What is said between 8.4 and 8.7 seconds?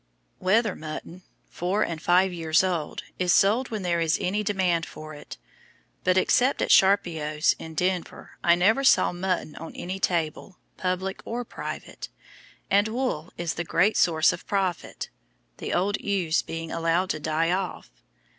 I